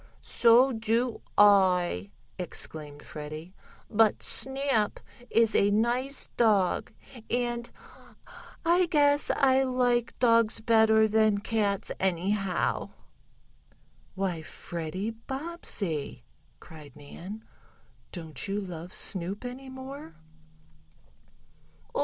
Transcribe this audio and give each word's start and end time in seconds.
"So 0.23 0.73
do 0.73 1.21
I!" 1.37 2.09
exclaimed 2.39 3.03
Freddie. 3.05 3.53
"But 3.87 4.23
Snap 4.23 4.99
is 5.29 5.53
a 5.53 5.69
nice 5.69 6.27
dog, 6.37 6.91
and 7.29 7.69
I 8.65 8.87
guess 8.87 9.29
I 9.35 9.61
like 9.61 10.17
dogs 10.17 10.59
better 10.59 11.07
than 11.07 11.37
cats, 11.37 11.91
anyhow." 11.99 12.89
"Why, 14.15 14.41
Freddie 14.41 15.11
Bobbsey!" 15.11 16.23
cried 16.59 16.95
Nan. 16.95 17.45
"Don't 18.11 18.47
you 18.47 18.59
love 18.59 18.95
Snoop 18.95 19.45
any 19.45 19.69
more?" 19.69 20.15